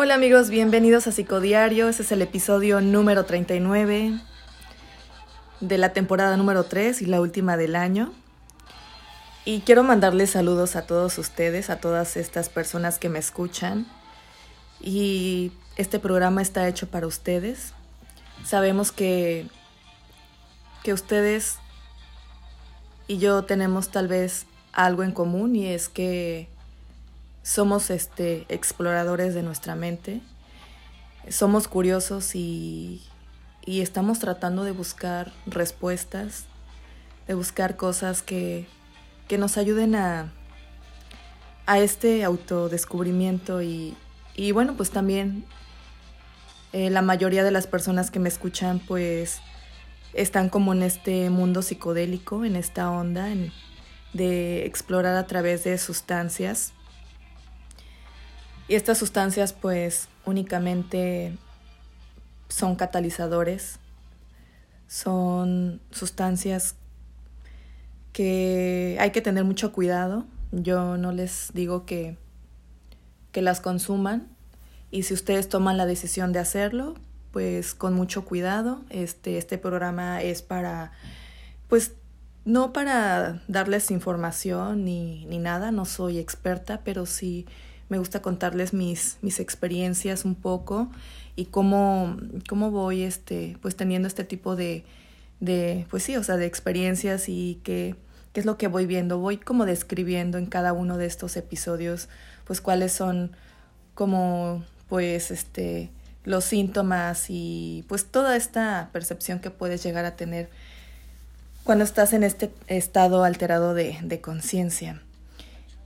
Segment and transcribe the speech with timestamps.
[0.00, 1.88] Hola amigos, bienvenidos a Psicodiario.
[1.88, 4.20] Este es el episodio número 39
[5.58, 8.12] de la temporada número 3 y la última del año.
[9.44, 13.88] Y quiero mandarles saludos a todos ustedes, a todas estas personas que me escuchan.
[14.80, 17.72] Y este programa está hecho para ustedes.
[18.44, 19.48] Sabemos que,
[20.84, 21.56] que ustedes
[23.08, 26.48] y yo tenemos tal vez algo en común y es que
[27.42, 30.20] somos este, exploradores de nuestra mente,
[31.28, 33.02] somos curiosos y,
[33.64, 36.44] y estamos tratando de buscar respuestas,
[37.26, 38.66] de buscar cosas que,
[39.28, 40.32] que nos ayuden a,
[41.66, 43.94] a este autodescubrimiento y,
[44.34, 45.44] y bueno, pues también
[46.72, 49.40] eh, la mayoría de las personas que me escuchan pues
[50.14, 53.28] están como en este mundo psicodélico, en esta onda
[54.12, 56.72] de explorar a través de sustancias
[58.68, 61.36] y estas sustancias pues únicamente
[62.48, 63.78] son catalizadores,
[64.86, 66.76] son sustancias
[68.12, 70.26] que hay que tener mucho cuidado.
[70.52, 72.16] Yo no les digo que,
[73.32, 74.28] que las consuman
[74.90, 76.94] y si ustedes toman la decisión de hacerlo,
[77.32, 78.82] pues con mucho cuidado.
[78.90, 80.92] Este, este programa es para,
[81.68, 81.92] pues
[82.44, 87.46] no para darles información ni, ni nada, no soy experta, pero sí
[87.88, 90.90] me gusta contarles mis, mis experiencias un poco
[91.36, 92.16] y cómo,
[92.48, 94.84] cómo voy este, pues teniendo este tipo de,
[95.40, 97.94] de, pues sí, o sea, de experiencias y qué,
[98.32, 99.18] qué es lo que voy viendo.
[99.18, 102.08] Voy como describiendo en cada uno de estos episodios,
[102.44, 103.32] pues cuáles son
[103.94, 105.90] como, pues, este,
[106.24, 110.50] los síntomas y pues toda esta percepción que puedes llegar a tener
[111.64, 115.02] cuando estás en este estado alterado de, de conciencia.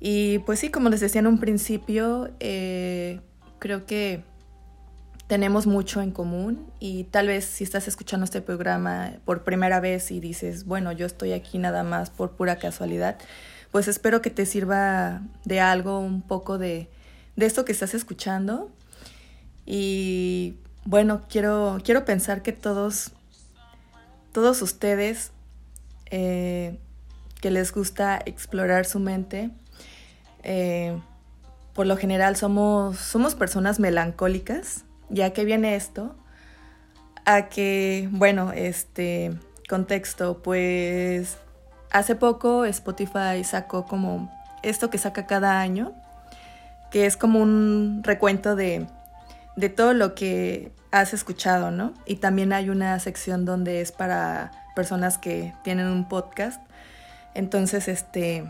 [0.00, 3.20] Y pues sí, como les decía en un principio, eh,
[3.58, 4.24] creo que
[5.26, 10.10] tenemos mucho en común y tal vez si estás escuchando este programa por primera vez
[10.10, 13.16] y dices, bueno, yo estoy aquí nada más por pura casualidad,
[13.70, 16.88] pues espero que te sirva de algo un poco de,
[17.36, 18.72] de esto que estás escuchando.
[19.66, 23.12] Y bueno, quiero, quiero pensar que todos,
[24.32, 25.30] todos ustedes
[26.10, 26.78] eh,
[27.40, 29.50] que les gusta explorar su mente,
[30.42, 30.98] eh,
[31.74, 36.14] por lo general somos, somos personas melancólicas, ya que viene esto,
[37.24, 39.32] a que, bueno, este
[39.68, 41.38] contexto, pues
[41.90, 44.30] hace poco Spotify sacó como
[44.62, 45.92] esto que saca cada año,
[46.90, 48.86] que es como un recuento de,
[49.56, 51.94] de todo lo que has escuchado, ¿no?
[52.04, 56.60] Y también hay una sección donde es para personas que tienen un podcast.
[57.34, 58.44] Entonces, este,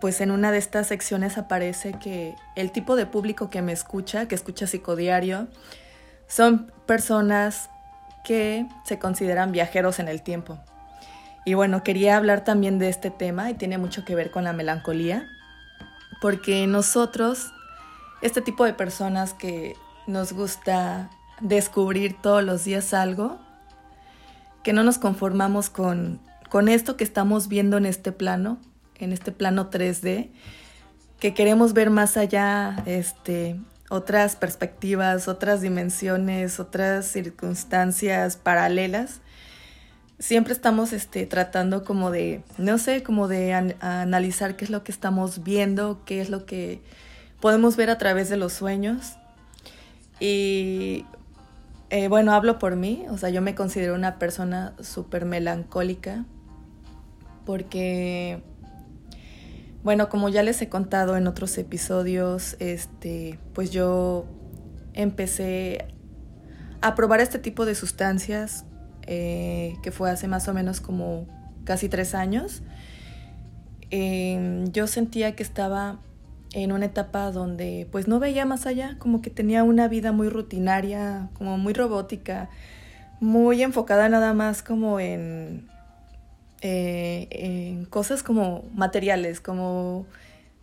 [0.00, 4.28] pues en una de estas secciones aparece que el tipo de público que me escucha,
[4.28, 5.48] que escucha psicodiario,
[6.26, 7.70] son personas
[8.24, 10.58] que se consideran viajeros en el tiempo.
[11.44, 14.52] Y bueno, quería hablar también de este tema y tiene mucho que ver con la
[14.54, 15.28] melancolía,
[16.22, 17.52] porque nosotros,
[18.22, 19.74] este tipo de personas que
[20.06, 23.38] nos gusta descubrir todos los días algo,
[24.62, 28.58] que no nos conformamos con, con esto que estamos viendo en este plano,
[29.04, 30.30] en este plano 3D,
[31.20, 39.20] que queremos ver más allá, este, otras perspectivas, otras dimensiones, otras circunstancias paralelas.
[40.18, 44.92] Siempre estamos este, tratando como de, no sé, como de analizar qué es lo que
[44.92, 46.80] estamos viendo, qué es lo que
[47.40, 49.16] podemos ver a través de los sueños.
[50.20, 51.04] Y
[51.90, 56.24] eh, bueno, hablo por mí, o sea, yo me considero una persona súper melancólica
[57.44, 58.42] porque
[59.84, 64.24] bueno, como ya les he contado en otros episodios, este, pues yo
[64.94, 65.86] empecé
[66.80, 68.64] a probar este tipo de sustancias,
[69.06, 71.26] eh, que fue hace más o menos como
[71.64, 72.62] casi tres años.
[73.90, 76.00] Em, yo sentía que estaba
[76.52, 80.30] en una etapa donde pues no veía más allá, como que tenía una vida muy
[80.30, 82.48] rutinaria, como muy robótica,
[83.20, 85.68] muy enfocada nada más como en
[86.66, 90.06] eh, en cosas como materiales, como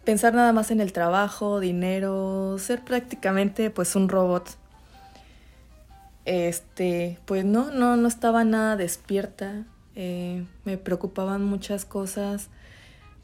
[0.03, 4.49] pensar nada más en el trabajo, dinero, ser prácticamente pues un robot.
[6.25, 9.67] Este, pues no, no, no estaba nada despierta.
[9.93, 12.49] Eh, me preocupaban muchas cosas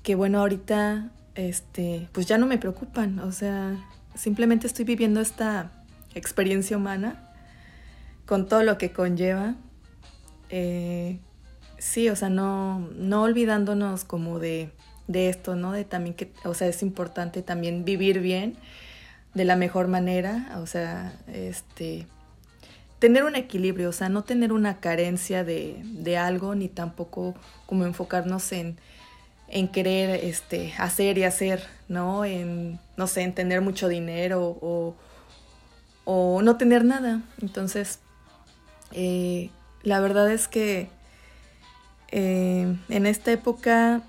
[0.03, 3.17] que bueno, ahorita este, pues ya no me preocupan.
[3.21, 3.75] O sea,
[4.13, 5.71] simplemente estoy viviendo esta
[6.13, 7.27] experiencia humana
[8.27, 9.55] con todo lo que conlleva.
[10.51, 11.17] Eh,
[11.77, 14.69] sí, o sea, no, no olvidándonos como de,
[15.07, 15.71] de esto, ¿no?
[15.71, 18.57] De también que, o sea, es importante también vivir bien,
[19.33, 22.07] de la mejor manera, o sea, este,
[22.99, 27.35] tener un equilibrio, o sea, no tener una carencia de, de algo, ni tampoco
[27.65, 28.77] como enfocarnos en,
[29.47, 32.25] en querer este, hacer y hacer, ¿no?
[32.25, 34.95] En, no sé, en tener mucho dinero o,
[36.05, 37.21] o no tener nada.
[37.41, 37.99] Entonces,
[38.91, 39.51] eh,
[39.83, 40.89] la verdad es que
[42.11, 44.03] eh, en esta época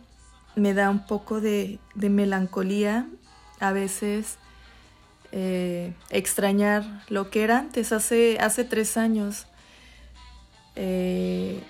[0.54, 3.06] me da un poco de, melancolía
[3.60, 4.38] a veces
[5.32, 9.46] eh, extrañar lo que era antes, hace, hace tres años.
[10.76, 11.60] Eh,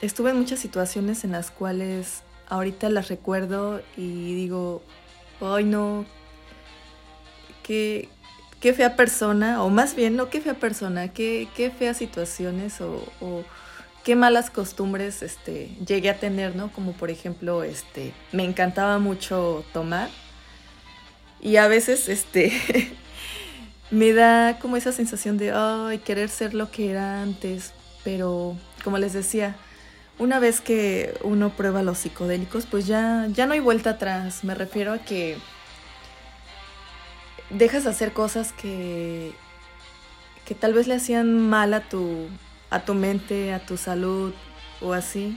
[0.00, 4.82] estuve en muchas situaciones en las cuales ahorita las recuerdo y digo,
[5.40, 6.04] ay no,
[7.62, 8.08] qué,
[8.62, 11.48] qué fea persona, o más bien, no qué fea persona, qué,
[11.78, 13.44] feas situaciones o, o,
[14.04, 16.72] qué malas costumbres este, llegué a tener, ¿no?
[16.72, 20.08] Como por ejemplo, este, me encantaba mucho tomar
[21.42, 22.52] y a veces, este,
[23.90, 27.72] me da como esa sensación de, ay, querer ser lo que era antes.
[28.04, 29.56] Pero, como les decía,
[30.18, 34.44] una vez que uno prueba los psicodélicos, pues ya, ya no hay vuelta atrás.
[34.44, 35.36] Me refiero a que
[37.52, 39.32] dejas de hacer cosas que,
[40.44, 42.28] que tal vez le hacían mal a tu,
[42.70, 44.34] a tu mente, a tu salud
[44.80, 45.36] o así.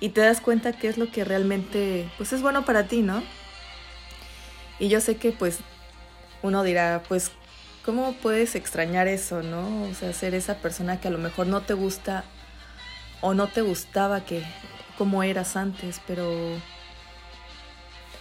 [0.00, 3.22] Y te das cuenta que es lo que realmente pues es bueno para ti, ¿no?
[4.78, 5.60] Y yo sé que pues
[6.42, 7.32] uno dirá, pues,
[7.84, 9.84] ¿cómo puedes extrañar eso, no?
[9.84, 12.24] O sea, ser esa persona que a lo mejor no te gusta
[13.22, 14.42] o no te gustaba que
[14.98, 16.30] como eras antes, pero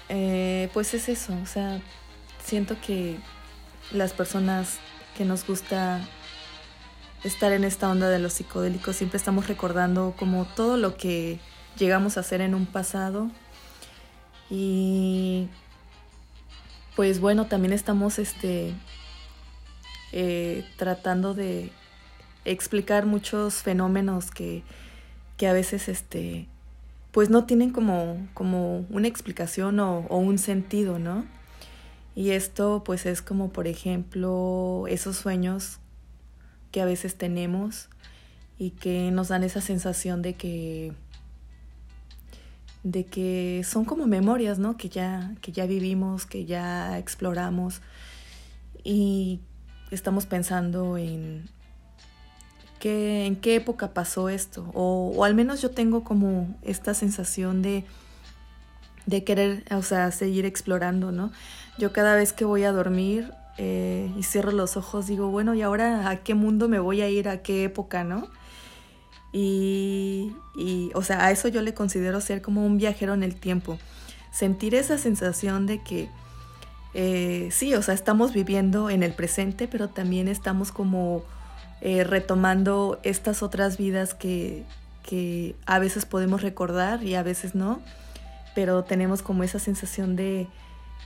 [0.07, 1.81] eh, pues es eso, o sea,
[2.43, 3.17] siento que
[3.91, 4.79] las personas
[5.17, 6.01] que nos gusta
[7.23, 11.39] estar en esta onda de los psicodélicos siempre estamos recordando como todo lo que
[11.77, 13.29] llegamos a hacer en un pasado
[14.49, 15.47] y
[16.95, 18.73] pues bueno, también estamos este,
[20.11, 21.71] eh, tratando de
[22.45, 24.63] explicar muchos fenómenos que,
[25.37, 26.47] que, a veces este,
[27.11, 31.25] pues no tienen como, como una explicación o, o, un sentido, ¿no?
[32.15, 35.79] Y esto pues es como por ejemplo esos sueños
[36.71, 37.89] que a veces tenemos
[38.57, 40.93] y que nos dan esa sensación de que
[42.83, 44.75] de que son como memorias, ¿no?
[44.77, 47.81] Que ya, que ya vivimos, que ya exploramos
[48.83, 49.39] y
[49.89, 51.49] estamos pensando en
[52.79, 57.61] qué, en qué época pasó esto, o, o al menos yo tengo como esta sensación
[57.61, 57.85] de,
[59.05, 61.31] de querer, o sea, seguir explorando, ¿no?
[61.77, 65.61] Yo cada vez que voy a dormir eh, y cierro los ojos digo, bueno, ¿y
[65.61, 68.27] ahora a qué mundo me voy a ir, a qué época, ¿no?
[69.31, 70.31] Y,
[70.93, 73.79] o sea, a eso yo le considero ser como un viajero en el tiempo.
[74.31, 76.07] Sentir esa sensación de que
[76.93, 81.23] eh, sí, o sea, estamos viviendo en el presente, pero también estamos como
[81.81, 84.63] eh, retomando estas otras vidas que,
[85.01, 87.81] que a veces podemos recordar y a veces no,
[88.55, 90.47] pero tenemos como esa sensación de,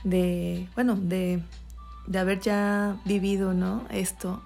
[0.04, 1.42] de bueno, de,
[2.06, 3.84] de haber ya vivido, ¿no?
[3.90, 4.42] Esto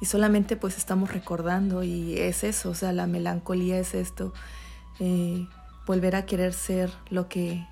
[0.00, 4.32] y solamente pues estamos recordando y es eso, o sea, la melancolía es esto,
[5.00, 5.46] eh,
[5.86, 7.66] volver a querer ser lo que,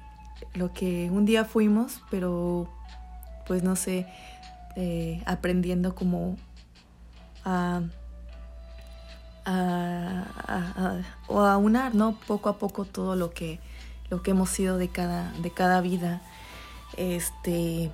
[0.54, 2.68] lo que un día fuimos, pero
[3.46, 4.06] pues no sé,
[4.76, 6.36] eh, aprendiendo como
[7.44, 7.82] a,
[9.44, 12.18] a, a, o a unar, ¿no?
[12.26, 13.60] Poco a poco todo lo que,
[14.11, 16.20] lo que hemos sido de cada, de cada vida.
[16.96, 17.90] Este,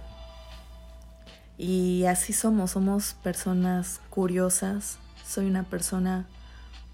[1.58, 4.98] y así somos, somos personas curiosas.
[5.26, 6.26] Soy una persona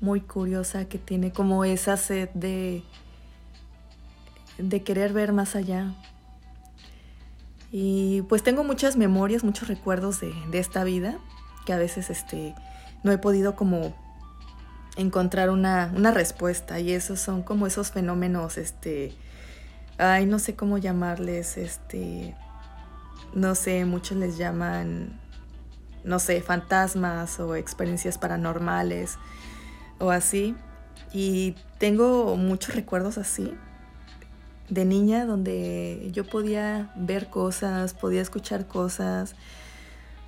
[0.01, 2.83] muy curiosa que tiene como esa sed de,
[4.59, 5.95] de querer ver más allá.
[7.73, 11.19] Y pues tengo muchas memorias, muchos recuerdos de, de esta vida
[11.65, 12.55] que a veces este,
[13.03, 13.95] no he podido como
[14.97, 19.15] encontrar una, una respuesta y esos son como esos fenómenos, este,
[19.99, 22.35] ay, no sé cómo llamarles, este,
[23.35, 25.21] no sé, muchos les llaman,
[26.05, 29.19] no sé, fantasmas o experiencias paranormales
[29.99, 30.57] o así.
[31.13, 33.55] Y tengo muchos recuerdos así
[34.69, 39.35] de niña donde yo podía ver cosas, podía escuchar cosas,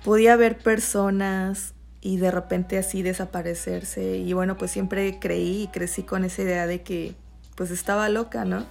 [0.03, 4.17] podía ver personas y de repente así desaparecerse.
[4.17, 7.15] Y bueno, pues siempre creí y crecí con esa idea de que
[7.55, 8.65] pues estaba loca, ¿no?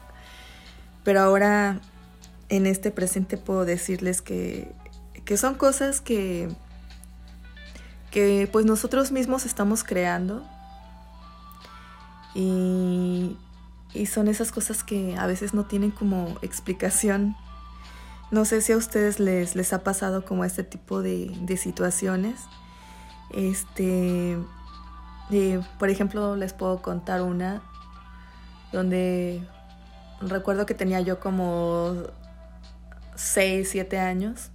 [1.05, 1.81] Pero ahora
[2.49, 4.73] en este presente puedo decirles que,
[5.25, 6.49] que son cosas que,
[8.11, 10.43] que pues nosotros mismos estamos creando
[12.35, 13.37] y,
[13.95, 17.37] y son esas cosas que a veces no tienen como explicación
[18.31, 22.41] No sé si a ustedes les, les ha pasado como este tipo de, de situaciones.
[23.31, 24.39] Este,
[25.31, 27.63] eh, por ejemplo, les puedo contar una
[28.73, 29.43] donde
[30.21, 31.95] recuerdo que tenía yo como
[33.17, 34.51] 6, 7 años.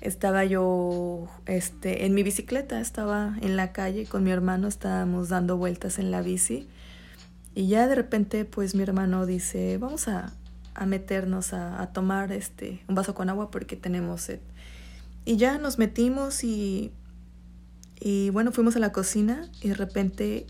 [0.00, 5.56] Estaba yo este, en mi bicicleta, estaba en la calle con mi hermano, estábamos dando
[5.56, 6.68] vueltas en la bici.
[7.54, 10.32] Y ya de repente, pues mi hermano dice, vamos a,
[10.74, 14.40] a meternos a, a, tomar este, un vaso con agua porque tenemos sed.
[15.24, 16.92] Y ya nos metimos y,
[18.00, 20.46] y bueno, fuimos a la cocina y de repente,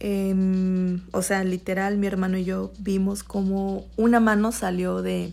[0.00, 5.32] eh, o sea, literal, mi hermano y yo vimos como una mano salió de,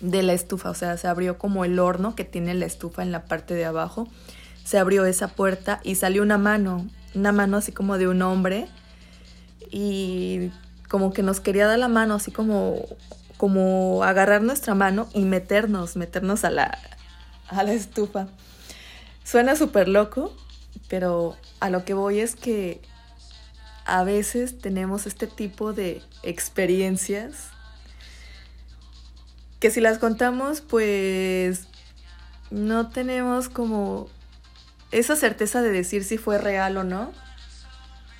[0.00, 3.12] de la estufa, o sea, se abrió como el horno que tiene la estufa en
[3.12, 4.08] la parte de abajo,
[4.64, 8.66] se abrió esa puerta y salió una mano, una mano así como de un hombre
[9.70, 10.50] y
[10.88, 12.76] como que nos quería dar la mano, así como,
[13.36, 16.78] como agarrar nuestra mano y meternos, meternos a la,
[17.48, 18.28] a la estufa.
[19.24, 20.36] Suena súper loco,
[20.88, 22.80] pero a lo que voy es que
[23.86, 27.48] a veces tenemos este tipo de experiencias
[29.64, 31.68] que si las contamos, pues
[32.50, 34.10] no tenemos como
[34.92, 37.12] esa certeza de decir si fue real o no.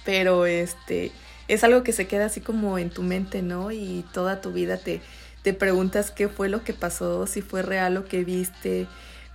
[0.07, 1.13] Pero este
[1.49, 3.73] es algo que se queda así como en tu mente, ¿no?
[3.73, 5.03] Y toda tu vida te,
[5.43, 8.87] te preguntas qué fue lo que pasó, si fue real lo que viste.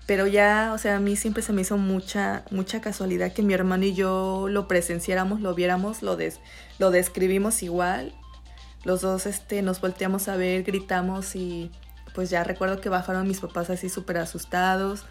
[0.09, 3.53] Pero ya, o sea, a mí siempre se me hizo mucha, mucha casualidad que mi
[3.53, 6.39] hermano y yo lo presenciáramos, lo viéramos, lo, des,
[6.79, 8.11] lo describimos igual.
[8.83, 11.69] Los dos este, nos volteamos a ver, gritamos y
[12.15, 15.05] pues ya recuerdo que bajaron mis papás así súper asustados.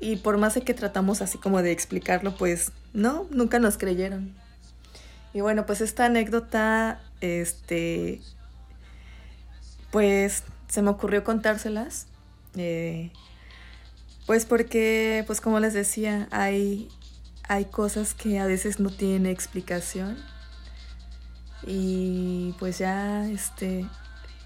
[0.00, 4.34] Y por más de que tratamos así como de explicarlo, pues no, nunca nos creyeron.
[5.34, 8.22] Y bueno, pues esta anécdota, este,
[9.90, 12.06] pues se me ocurrió contárselas.
[12.56, 13.10] Eh,
[14.26, 16.88] pues porque, pues como les decía, hay,
[17.48, 20.16] hay cosas que a veces no tienen explicación.
[21.64, 23.86] Y pues ya, este,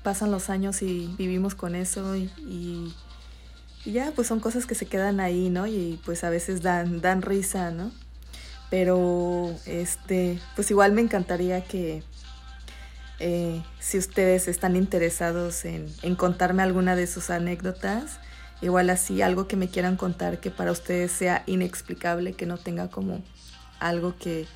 [0.02, 2.94] pasan los años y vivimos con eso y,
[3.87, 5.66] ya, pues son cosas que se quedan ahí, ¿no?
[5.66, 7.90] Y pues a veces dan, dan risa, ¿no?
[8.68, 12.02] Pero, este, pues igual me encantaría que
[13.18, 18.20] eh, si ustedes están interesados en, en contarme alguna de sus anécdotas,
[18.62, 22.88] igual así algo que me quieran contar que para ustedes sea inexplicable, que no tenga
[22.88, 23.23] como
[23.79, 24.47] algo que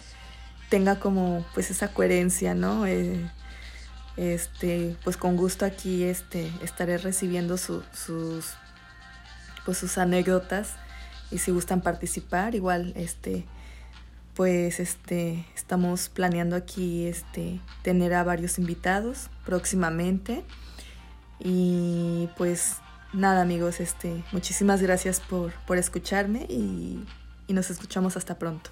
[0.68, 2.86] tenga como pues esa coherencia, ¿no?
[2.86, 3.30] Eh,
[4.16, 8.54] este, pues con gusto aquí este, estaré recibiendo su, sus,
[9.64, 10.74] pues sus anécdotas
[11.30, 13.44] y si gustan participar, igual este,
[14.34, 20.44] pues este, estamos planeando aquí este, tener a varios invitados próximamente
[21.40, 22.76] y pues
[23.14, 27.04] nada amigos, este, muchísimas gracias por, por escucharme y,
[27.46, 28.70] y nos escuchamos hasta pronto.